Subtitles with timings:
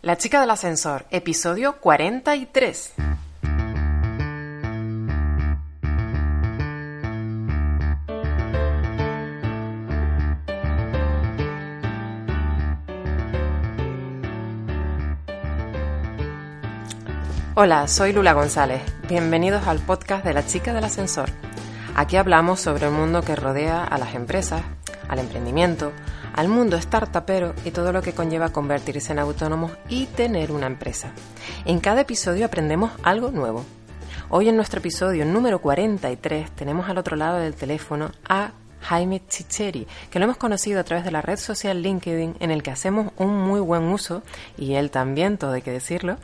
[0.00, 2.92] La chica del ascensor, episodio 43.
[17.56, 18.80] Hola, soy Lula González.
[19.08, 21.28] Bienvenidos al podcast de La chica del ascensor.
[21.96, 24.62] Aquí hablamos sobre el mundo que rodea a las empresas,
[25.08, 25.90] al emprendimiento,
[26.38, 31.10] al mundo startupero y todo lo que conlleva convertirse en autónomos y tener una empresa.
[31.64, 33.64] En cada episodio aprendemos algo nuevo.
[34.28, 39.86] Hoy en nuestro episodio número 43 tenemos al otro lado del teléfono a Jaime Chicheri,
[40.10, 43.12] que lo hemos conocido a través de la red social LinkedIn, en el que hacemos
[43.16, 44.22] un muy buen uso,
[44.56, 46.16] y él también, todo hay que decirlo,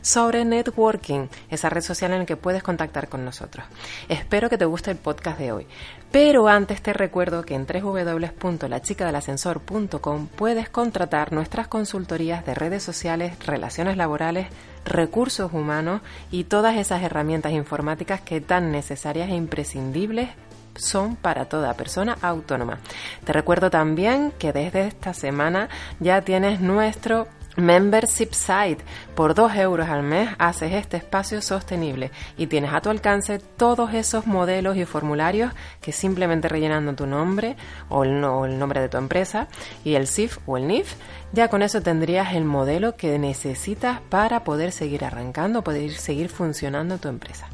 [0.00, 3.66] sobre networking, esa red social en la que puedes contactar con nosotros.
[4.08, 5.68] Espero que te guste el podcast de hoy.
[6.10, 13.96] Pero antes te recuerdo que en www.lachicadelascensor.com puedes contratar nuestras consultorías de redes sociales, relaciones
[13.96, 14.48] laborales,
[14.84, 20.28] recursos humanos y todas esas herramientas informáticas que tan necesarias e imprescindibles
[20.76, 22.78] son para toda persona autónoma.
[23.24, 25.68] Te recuerdo también que desde esta semana
[26.00, 28.84] ya tienes nuestro Membership Site.
[29.14, 33.92] Por 2 euros al mes haces este espacio sostenible y tienes a tu alcance todos
[33.94, 37.56] esos modelos y formularios que simplemente rellenando tu nombre
[37.88, 39.48] o el, nombre de tu empresa
[39.84, 40.94] y el SIF o el NIF,
[41.32, 46.98] ya con eso tendrías el modelo que necesitas para poder seguir arrancando, poder seguir funcionando
[46.98, 47.48] tu empresa.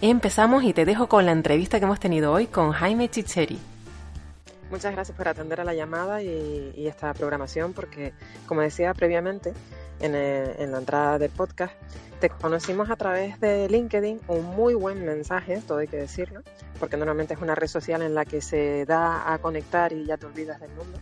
[0.00, 3.58] Empezamos y te dejo con la entrevista que hemos tenido hoy con Jaime Chicheri.
[4.70, 8.12] Muchas gracias por atender a la llamada y, esta programación, porque
[8.46, 9.52] como decía previamente
[10.00, 11.72] eh, en, la entrada del podcast,
[12.20, 16.42] te conocimos a través de LinkedIn, un muy buen mensaje, todo hay que decirlo,
[16.80, 20.16] porque normalmente es una red social en la que se da a conectar y ya
[20.16, 20.98] te olvidas del mundo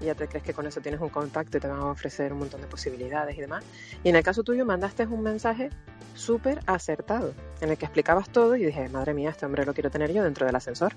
[0.00, 2.32] y ya te crees que con eso tienes un contacto y te van a ofrecer
[2.32, 3.64] un montón de posibilidades y demás.
[4.02, 5.70] Y en el caso tuyo mandaste un mensaje
[6.14, 9.90] súper acertado, en el que explicabas todo y dije, madre mía, este hombre lo quiero
[9.90, 10.94] tener yo dentro del ascensor.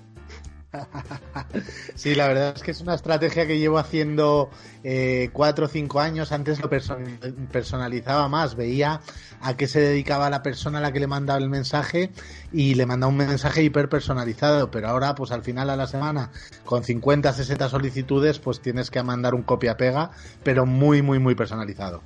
[1.94, 4.50] Sí, la verdad es que es una estrategia que llevo haciendo
[4.84, 6.32] eh, cuatro o cinco años.
[6.32, 9.00] Antes lo personalizaba más, veía
[9.40, 12.10] a qué se dedicaba la persona a la que le mandaba el mensaje
[12.52, 14.70] y le mandaba un mensaje hiper personalizado.
[14.70, 16.30] Pero ahora, pues al final a la semana,
[16.64, 20.10] con 50, 60 solicitudes, pues tienes que mandar un copia-pega,
[20.42, 22.02] pero muy, muy, muy personalizado.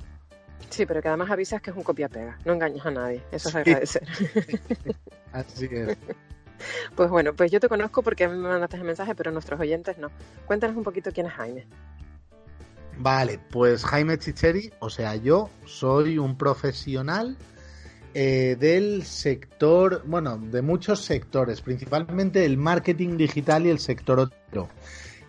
[0.69, 2.37] Sí, pero que además avisas que es un copia-pega.
[2.45, 3.23] No engañas a nadie.
[3.31, 4.03] Eso es agradecer.
[5.31, 5.97] Así es.
[6.95, 10.11] Pues bueno, pues yo te conozco porque me mandaste el mensaje, pero nuestros oyentes no.
[10.45, 11.65] Cuéntanos un poquito quién es Jaime.
[12.99, 17.35] Vale, pues Jaime Chicheri, o sea, yo soy un profesional
[18.13, 24.69] eh, del sector, bueno, de muchos sectores, principalmente el marketing digital y el sector otro.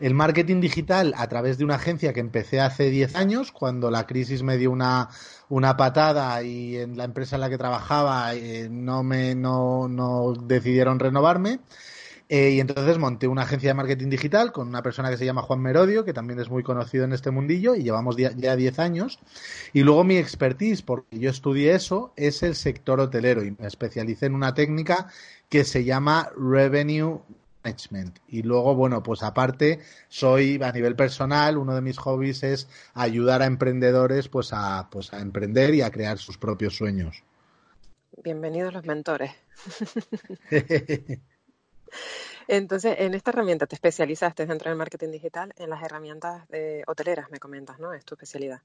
[0.03, 4.05] El marketing digital a través de una agencia que empecé hace 10 años, cuando la
[4.05, 5.09] crisis me dio una,
[5.49, 10.33] una patada y en la empresa en la que trabajaba eh, no me no, no
[10.33, 11.61] decidieron renovarme.
[12.29, 15.43] Eh, y entonces monté una agencia de marketing digital con una persona que se llama
[15.43, 19.21] Juan Merodio, que también es muy conocido en este mundillo, y llevamos ya 10 años.
[19.73, 24.27] Y luego mi expertise, porque yo estudié eso, es el sector hotelero y me especialicé
[24.27, 25.07] en una técnica
[25.49, 27.21] que se llama Revenue
[27.65, 28.19] management.
[28.29, 33.43] Y luego, bueno, pues aparte, soy a nivel personal, uno de mis hobbies es ayudar
[33.43, 37.23] a emprendedores pues a, pues a emprender y a crear sus propios sueños.
[38.23, 39.33] Bienvenidos los mentores.
[42.49, 47.31] Entonces, en esta herramienta te especializaste dentro del marketing digital en las herramientas de hoteleras,
[47.31, 47.93] me comentas, ¿no?
[47.93, 48.61] Es tu especialidad.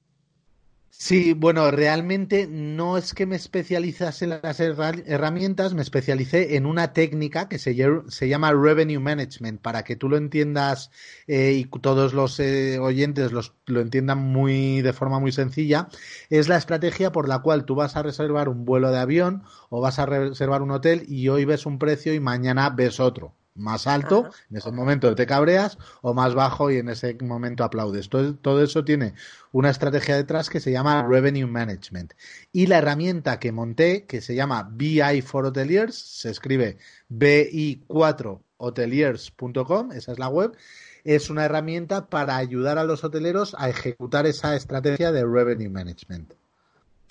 [0.90, 6.92] Sí, bueno, realmente no es que me especializase en las herramientas, me especialicé en una
[6.92, 10.90] técnica que se, llama Revenue Management, para que tú lo entiendas
[11.26, 15.88] eh, y todos los eh, oyentes lo entiendan muy de forma muy sencilla.
[16.30, 19.80] Es la estrategia por la cual tú vas a reservar un vuelo de avión o
[19.80, 23.86] vas a reservar un hotel y hoy ves un precio y mañana ves otro más
[23.86, 28.08] alto, en ese momento te cabreas, o más bajo y en ese momento aplaudes.
[28.08, 29.12] Todo, todo, eso tiene
[29.52, 32.14] una estrategia detrás que se llama Revenue Management.
[32.52, 36.78] Y la herramienta que monté, que se llama BI for Hoteliers, se escribe
[37.10, 40.56] bi4hoteliers.com, esa es la web,
[41.04, 46.34] es una herramienta para ayudar a los hoteleros a ejecutar esa estrategia de Revenue Management.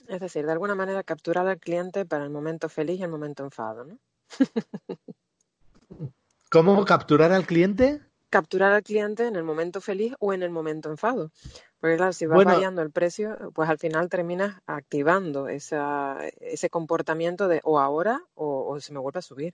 [0.07, 3.43] Es decir, de alguna manera capturar al cliente para el momento feliz y el momento
[3.43, 3.97] enfado, ¿no?
[6.49, 8.01] ¿Cómo capturar al cliente?
[8.29, 11.31] Capturar al cliente en el momento feliz o en el momento enfado.
[11.79, 17.47] Porque claro, si va variando el precio, pues al final terminas activando esa, ese comportamiento
[17.47, 19.53] de o ahora o, o se me vuelve a subir.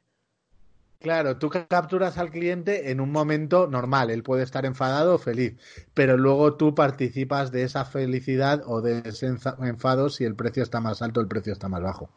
[1.00, 5.60] Claro, tú capturas al cliente en un momento normal, él puede estar enfadado o feliz,
[5.94, 10.80] pero luego tú participas de esa felicidad o de ese enfado si el precio está
[10.80, 12.10] más alto o el precio está más bajo.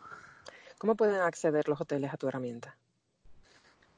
[0.79, 2.77] ¿Cómo pueden acceder los hoteles a tu herramienta?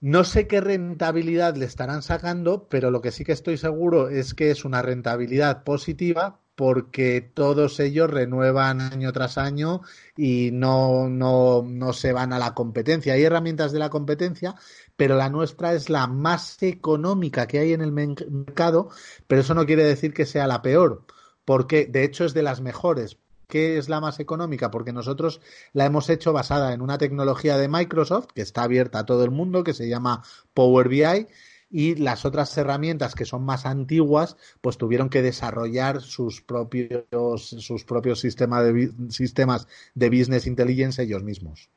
[0.00, 4.34] No sé qué rentabilidad le estarán sacando, pero lo que sí que estoy seguro es
[4.34, 9.80] que es una rentabilidad positiva porque todos ellos renuevan año tras año
[10.14, 13.14] y no, no, no se van a la competencia.
[13.14, 14.54] Hay herramientas de la competencia,
[14.94, 18.90] pero la nuestra es la más económica que hay en el mercado,
[19.26, 21.06] pero eso no quiere decir que sea la peor,
[21.46, 23.16] porque de hecho es de las mejores.
[23.48, 24.70] ¿Qué es la más económica?
[24.70, 25.40] Porque nosotros
[25.72, 29.30] la hemos hecho basada en una tecnología de Microsoft que está abierta a todo el
[29.30, 30.22] mundo, que se llama
[30.52, 31.26] Power BI,
[31.70, 37.04] y las otras herramientas que son más antiguas, pues tuvieron que desarrollar sus propios,
[37.46, 41.70] sus propios de, sistemas de business intelligence ellos mismos.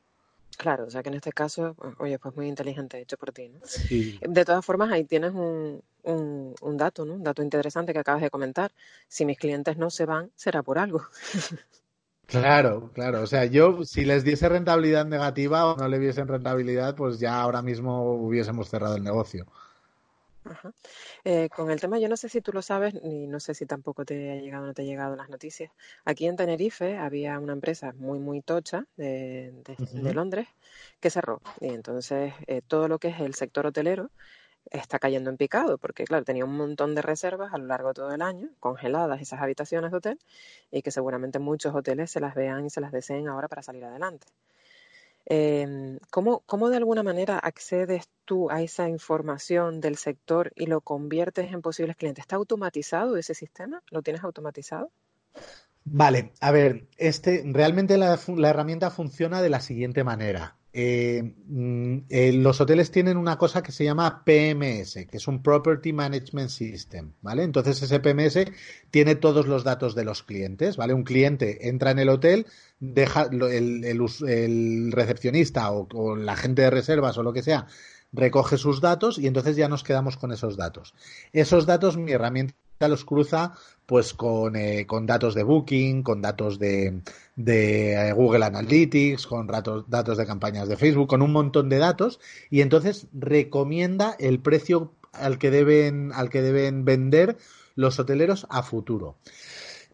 [0.57, 3.59] Claro, o sea que en este caso, oye, pues muy inteligente hecho por ti, ¿no?
[4.21, 7.15] De todas formas, ahí tienes un, un, un, dato, ¿no?
[7.15, 8.71] Un dato interesante que acabas de comentar.
[9.07, 11.01] Si mis clientes no se van, será por algo.
[12.25, 13.21] Claro, claro.
[13.21, 17.39] O sea, yo si les diese rentabilidad negativa o no le diesen rentabilidad, pues ya
[17.41, 19.45] ahora mismo hubiésemos cerrado el negocio.
[20.45, 20.73] Ajá.
[21.23, 23.65] Eh, con el tema, yo no sé si tú lo sabes, ni no sé si
[23.65, 25.71] tampoco te ha llegado o no te ha llegado las noticias.
[26.05, 29.53] Aquí en Tenerife había una empresa muy, muy tocha de,
[30.13, 30.47] Londres
[30.99, 31.41] que cerró.
[31.61, 34.11] Y entonces eh, todo lo que es el sector hotelero
[34.71, 37.93] está cayendo en picado, porque claro, tenía un montón de reservas a lo largo de
[37.95, 40.19] todo el año, congeladas esas habitaciones de hotel,
[40.71, 43.83] y que seguramente muchos hoteles se las vean y se las deseen ahora para salir
[43.85, 44.27] adelante.
[45.25, 50.81] Eh, ¿cómo, ¿Cómo de alguna manera accedes tú a esa información del sector y lo
[50.81, 52.23] conviertes en posibles clientes?
[52.23, 53.81] ¿Está automatizado ese sistema?
[53.89, 54.91] ¿Lo tienes automatizado?
[55.85, 60.57] Vale, a ver, este, realmente la herramienta funciona de la siguiente manera.
[60.75, 65.43] Eh, mm, eh, los hoteles tienen una cosa que se llama PMS, que es un
[65.43, 67.43] Property Management System, ¿vale?
[67.43, 68.45] Entonces ese PMS
[68.89, 70.95] tiene todos los datos de los clientes, ¿vale?
[70.95, 72.47] Un cliente entra en el hotel,
[72.79, 77.67] deja el, recepcionista o, o, la gente de reservas o lo que sea,
[78.11, 80.95] recoge sus datos y entonces ya nos quedamos con esos datos.
[81.33, 82.55] Esos datos mi herramienta
[82.87, 83.53] los cruza
[83.85, 87.01] pues con, eh, con datos de Booking, con datos de,
[87.35, 91.77] de eh, Google Analytics, con datos, datos de campañas de Facebook, con un montón de
[91.77, 97.37] datos y entonces recomienda el precio al que deben, al que deben vender
[97.75, 99.17] los hoteleros a futuro.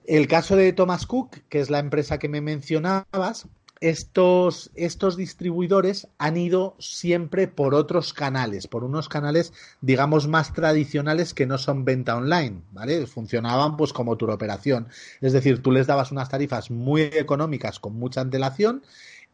[0.05, 3.47] El caso de Thomas Cook, que es la empresa que me mencionabas,
[3.81, 11.33] estos, estos distribuidores han ido siempre por otros canales, por unos canales, digamos, más tradicionales
[11.33, 13.07] que no son venta online, ¿vale?
[13.07, 14.87] Funcionaban pues como tu operación.
[15.21, 18.83] Es decir, tú les dabas unas tarifas muy económicas con mucha antelación,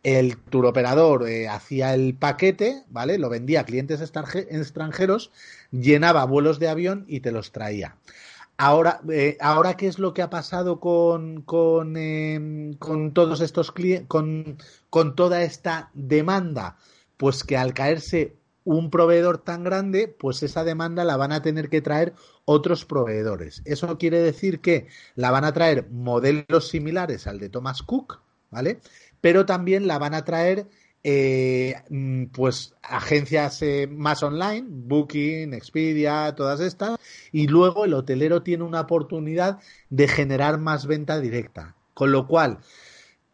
[0.03, 3.17] el turoperador eh, hacía el paquete, ¿vale?
[3.17, 5.31] Lo vendía a clientes extranjeros,
[5.71, 7.95] llenaba vuelos de avión y te los traía.
[8.57, 13.71] Ahora, eh, ahora ¿qué es lo que ha pasado con, con, em, con todos estos
[13.71, 14.57] clientes, con,
[14.89, 16.77] con toda esta demanda?
[17.17, 21.69] Pues que al caerse un proveedor tan grande, pues esa demanda la van a tener
[21.69, 22.13] que traer
[22.45, 23.61] otros proveedores.
[23.65, 28.21] Eso quiere decir que la van a traer modelos similares al de Thomas Cook,
[28.51, 28.79] ¿vale?
[29.21, 30.67] Pero también la van a traer
[31.07, 36.97] eh, mm, pues agencias eh, más online, Booking, Expedia, todas estas,
[37.31, 39.59] y luego el hotelero tiene una oportunidad
[39.91, 41.75] de generar más venta directa.
[41.93, 42.57] Con lo cual,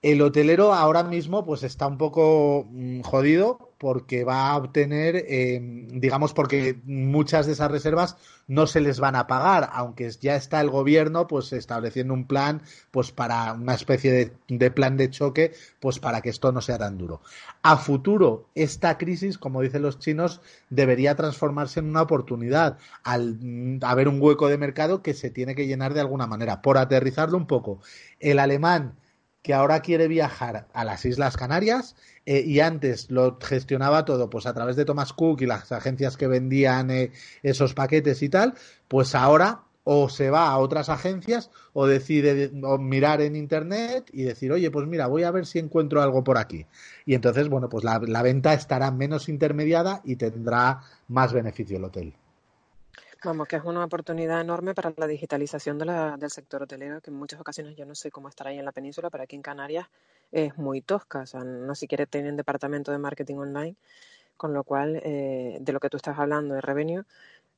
[0.02, 5.60] el hotelero ahora mismo pues está un poco mm, jodido porque va a obtener, eh,
[5.60, 8.16] digamos, porque muchas de esas reservas
[8.48, 12.62] no se les van a pagar, aunque ya está el gobierno pues estableciendo un plan
[12.92, 16.78] pues para una especie de, de, plan de choque pues para que esto no sea
[16.78, 17.22] tan duro.
[17.64, 23.80] A futuro, esta crisis, como dicen los chinos, debería transformarse en una oportunidad al mm,
[23.82, 26.62] haber un hueco de mercado que se tiene que llenar de alguna manera.
[26.62, 27.80] Por aterrizarlo un poco,
[28.20, 28.94] el alemán
[29.42, 31.96] que ahora quiere viajar a las Islas Canarias
[32.26, 36.18] eh, y antes lo gestionaba todo pues a través de Thomas Cook y las agencias
[36.18, 37.12] que vendían eh,
[37.44, 38.54] esos paquetes y tal,
[38.88, 44.52] pues ahora o se va a otras agencias o decide mirar en internet y decir,
[44.52, 46.68] oye, pues mira, voy a ver si encuentro algo por aquí.
[47.06, 51.86] Y entonces, bueno, pues la, la venta estará menos intermediada y tendrá más beneficio el
[51.86, 52.14] hotel.
[53.24, 57.12] Vamos, que es una oportunidad enorme para la digitalización de la, del sector hotelero, que
[57.12, 59.44] en muchas ocasiones yo no sé cómo estará ahí en la península, pero aquí en
[59.44, 59.88] Canarias
[60.32, 61.20] es muy tosca.
[61.20, 63.76] O sea, no siquiera tienen departamento de marketing online,
[64.38, 67.04] con lo cual, eh, de lo que tú estás hablando de revenue,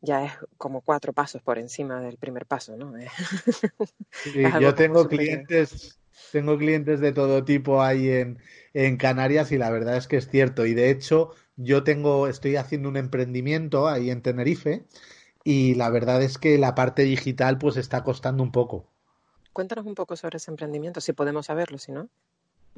[0.02, 2.94] ya es como cuatro pasos por encima del primer paso, ¿no?
[4.12, 5.98] sí, yo tengo clientes,
[6.34, 8.38] tengo clientes de todo tipo ahí en,
[8.74, 10.66] en Canarias y la verdad es que es cierto.
[10.66, 14.84] Y de hecho, yo tengo, estoy haciendo un emprendimiento ahí en Tenerife
[15.44, 18.88] y la verdad es que la parte digital pues está costando un poco.
[19.52, 22.10] Cuéntanos un poco sobre ese emprendimiento, si podemos saberlo, si no.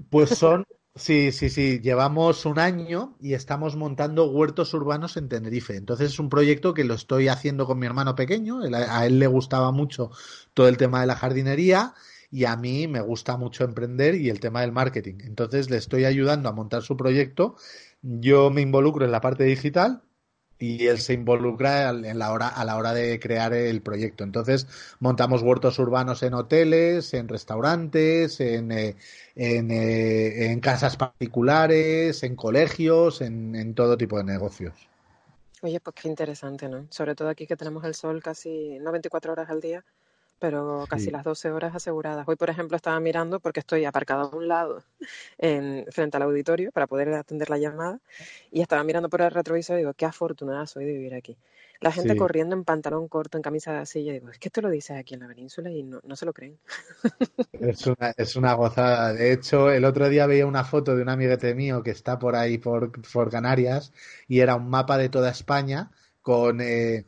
[0.09, 5.77] Pues son, sí, sí, sí, llevamos un año y estamos montando huertos urbanos en Tenerife.
[5.77, 9.27] Entonces es un proyecto que lo estoy haciendo con mi hermano pequeño, a él le
[9.27, 10.11] gustaba mucho
[10.53, 11.93] todo el tema de la jardinería
[12.31, 15.19] y a mí me gusta mucho emprender y el tema del marketing.
[15.21, 17.55] Entonces le estoy ayudando a montar su proyecto.
[18.01, 20.01] Yo me involucro en la parte digital
[20.57, 24.23] y él se involucra en la hora, a la hora de crear el proyecto.
[24.23, 24.67] Entonces,
[24.99, 28.95] montamos huertos urbanos en hoteles, en restaurantes, en, eh,
[29.35, 34.73] en, eh, en, casas particulares, en colegios, en, en, todo tipo de negocios.
[35.61, 36.87] Oye, pues qué interesante, ¿no?
[36.89, 39.83] Sobre todo aquí que tenemos el sol casi, no 24 horas al día,
[40.39, 41.11] pero casi sí.
[41.11, 42.27] las 12 horas aseguradas.
[42.27, 44.83] Hoy, por ejemplo, estaba mirando porque estoy aparcada a un lado
[45.37, 47.99] en, frente al auditorio para poder atender la llamada
[48.51, 51.37] y estaba mirando por el retrovisor y digo, qué afortunada soy de vivir aquí.
[51.81, 52.17] La gente sí.
[52.17, 55.13] corriendo en pantalón corto, en camisa de silla, digo, es que esto lo dices aquí
[55.13, 56.57] en la península y no, no se lo creen.
[57.53, 59.13] Es una, es una gozada.
[59.13, 62.35] De hecho, el otro día veía una foto de un amiguete mío que está por
[62.35, 63.91] ahí, por, por Canarias,
[64.27, 66.61] y era un mapa de toda España con...
[66.61, 67.05] Eh,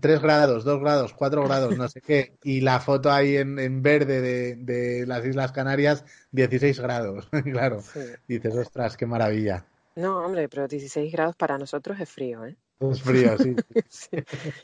[0.00, 3.80] 3 grados, 2 grados, 4 grados, no sé qué, y la foto ahí en, en
[3.80, 7.28] verde de, de, las Islas Canarias, 16 grados.
[7.44, 8.00] claro, sí.
[8.26, 9.64] dices, ostras, qué maravilla.
[9.94, 12.56] No, hombre, pero 16 grados para nosotros es frío, ¿eh?
[12.80, 13.54] Es frío, sí.
[13.88, 14.10] sí.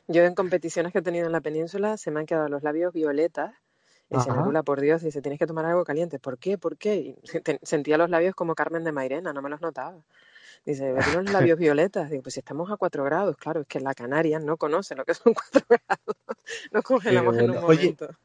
[0.08, 2.92] Yo en competiciones que he tenido en la península se me han quedado los labios
[2.92, 3.54] violetas.
[4.10, 6.18] Y dice, Lula, por Dios, dice, tienes que tomar algo caliente.
[6.18, 6.58] ¿Por qué?
[6.58, 6.96] ¿Por qué?
[6.96, 7.16] Y
[7.62, 10.04] sentía los labios como Carmen de Mairena, no me los notaba.
[10.64, 12.10] Dice, tiene los labios violetas.
[12.10, 15.04] Digo, pues si estamos a 4 grados, claro, es que la Canarias no conoce lo
[15.04, 16.16] que son 4 grados.
[16.72, 17.52] Nos congelamos bueno.
[17.52, 18.04] en un momento.
[18.06, 18.16] Oye,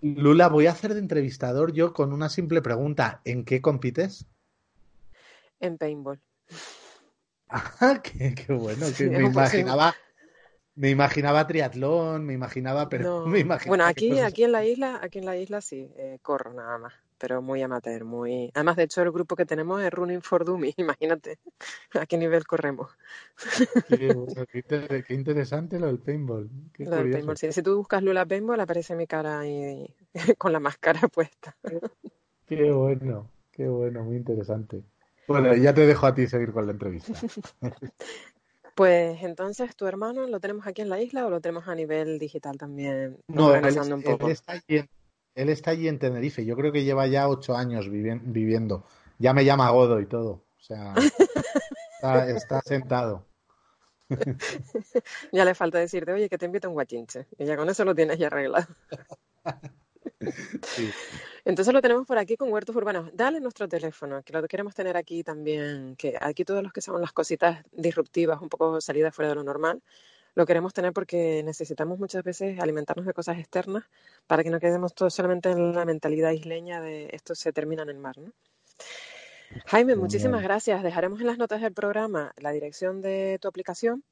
[0.00, 3.20] Lula, voy a hacer de entrevistador yo con una simple pregunta.
[3.24, 4.26] ¿En qué compites?
[5.60, 6.20] En paintball.
[7.48, 9.94] Ah, qué, qué bueno, que sí, me imaginaba.
[10.74, 13.26] Me imaginaba triatlón, me imaginaba, pero no.
[13.26, 16.54] me imaginaba Bueno, aquí, aquí en la isla, aquí en la isla sí, eh, corro
[16.54, 18.50] nada más pero muy amateur, muy...
[18.52, 21.38] Además, de hecho, el grupo que tenemos es Running for Dummies, imagínate
[21.94, 22.90] a qué nivel corremos.
[23.88, 24.12] Qué,
[24.68, 26.50] qué, qué interesante lo del paintball.
[26.72, 27.52] Qué lo del paintball sí.
[27.52, 29.86] Si tú buscas Lula Paintball, aparece mi cara ahí
[30.36, 31.56] con la máscara puesta.
[32.44, 34.82] Qué bueno, qué bueno, muy interesante.
[35.28, 37.12] Bueno, ya te dejo a ti seguir con la entrevista.
[38.74, 42.18] Pues entonces, ¿tu hermano lo tenemos aquí en la isla o lo tenemos a nivel
[42.18, 43.18] digital también?
[43.28, 44.26] No, él, un poco?
[44.26, 44.54] él está
[45.34, 46.44] él está allí en Tenerife.
[46.44, 48.84] Yo creo que lleva ya ocho años vivi viviendo.
[49.18, 50.44] Ya me llama Godo y todo.
[50.58, 50.94] O sea,
[51.96, 53.26] está, está, sentado.
[55.32, 57.26] ya le falta decirte, oye, que te invito a un guachinche.
[57.38, 58.66] Y ya con eso lo tienes ya arreglado.
[60.62, 60.90] Sí.
[61.44, 63.10] Entonces lo tenemos por aquí con huertos urbanos.
[63.14, 67.00] Dale nuestro teléfono, que lo queremos tener aquí también, que aquí todos los que son
[67.00, 69.82] las cositas disruptivas, un poco salidas fuera de lo normal,
[70.34, 73.84] lo queremos tener porque necesitamos muchas veces alimentarnos de cosas externas
[74.26, 77.90] para que no quedemos todos solamente en la mentalidad isleña de esto se termina en
[77.90, 78.32] el mar, ¿no?
[79.66, 80.82] Jaime, muchísimas gracias.
[80.82, 84.02] Dejaremos en las notas del programa la dirección de tu aplicación,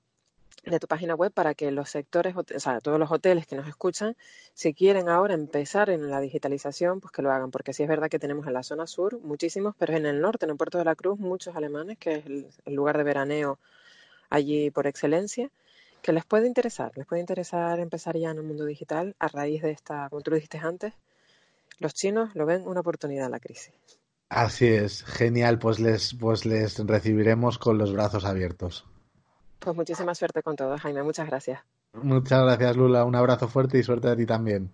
[0.65, 3.67] de tu página web, para que los sectores, o sea, todos los hoteles que nos
[3.67, 4.17] escuchan,
[4.53, 8.11] si quieren ahora empezar en la digitalización, pues que lo hagan, porque sí es verdad
[8.11, 10.85] que tenemos en la zona sur muchísimos, pero en el norte, en el Puerto de
[10.85, 12.27] la Cruz, muchos alemanes, que es
[12.67, 13.59] el lugar de veraneo
[14.29, 15.51] allí por excelencia
[16.01, 19.63] que les puede interesar, les puede interesar empezar ya en el mundo digital a raíz
[19.63, 20.95] de esta, como tú lo dijiste antes,
[21.79, 23.73] los chinos lo ven una oportunidad en la crisis.
[24.29, 28.87] Así es, genial, pues les, pues les recibiremos con los brazos abiertos.
[29.59, 31.61] Pues muchísima suerte con todo, Jaime, muchas gracias.
[31.93, 34.73] Muchas gracias, Lula, un abrazo fuerte y suerte a ti también.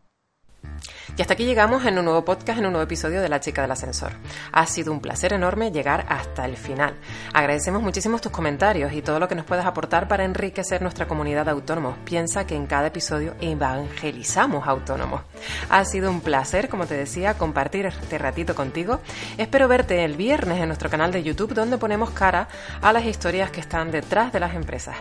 [1.17, 3.63] Y hasta aquí llegamos en un nuevo podcast, en un nuevo episodio de La Chica
[3.63, 4.13] del Ascensor.
[4.53, 6.95] Ha sido un placer enorme llegar hasta el final.
[7.33, 11.47] Agradecemos muchísimo tus comentarios y todo lo que nos puedas aportar para enriquecer nuestra comunidad
[11.47, 11.97] de autónomos.
[12.05, 15.23] Piensa que en cada episodio evangelizamos autónomos.
[15.71, 19.01] Ha sido un placer, como te decía, compartir este ratito contigo.
[19.39, 22.49] Espero verte el viernes en nuestro canal de YouTube donde ponemos cara
[22.83, 24.97] a las historias que están detrás de las empresas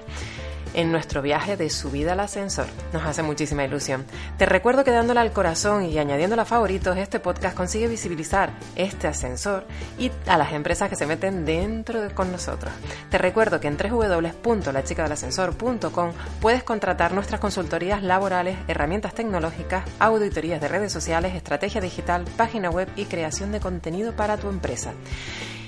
[0.75, 2.65] en nuestro viaje de subida al ascensor.
[2.93, 4.05] Nos hace muchísima ilusión.
[4.37, 9.07] Te recuerdo que dándole al corazón y añadiéndole a favoritos, este podcast consigue visibilizar este
[9.07, 9.65] ascensor
[9.97, 12.71] y a las empresas que se meten dentro de, con nosotros.
[13.09, 20.91] Te recuerdo que en www.lachicadelascensor.com puedes contratar nuestras consultorías laborales, herramientas tecnológicas, auditorías de redes
[20.91, 24.93] sociales, estrategia digital, página web y creación de contenido para tu empresa.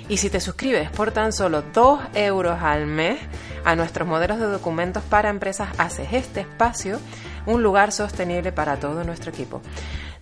[0.10, 3.20] Y si te suscribes por tan solo 2 euros al mes
[3.66, 7.00] a nuestros modelos de documentos para empresas, haces este espacio
[7.46, 9.62] un lugar sostenible para todo nuestro equipo.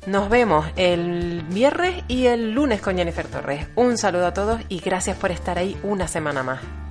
[0.08, 3.68] Nos vemos el viernes y el lunes con Jennifer Torres.
[3.76, 6.85] Un saludo a todos y gracias por estar ahí una semana más.